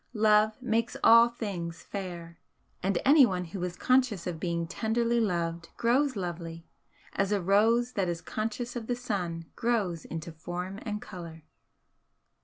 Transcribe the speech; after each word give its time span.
Love 0.17 0.59
makes 0.63 0.97
all 1.03 1.29
things 1.29 1.83
fair, 1.83 2.39
and 2.81 2.97
anyone 3.05 3.45
who 3.45 3.63
is 3.63 3.75
conscious 3.75 4.25
of 4.25 4.39
being 4.39 4.65
tenderly 4.65 5.19
loved 5.19 5.69
grows 5.77 6.15
lovely, 6.15 6.65
as 7.13 7.31
a 7.31 7.39
rose 7.39 7.91
that 7.93 8.09
is 8.09 8.19
conscious 8.19 8.75
of 8.75 8.87
the 8.87 8.95
sun 8.95 9.45
grows 9.55 10.03
into 10.03 10.31
form 10.31 10.79
and 10.81 11.03
colour. 11.03 11.43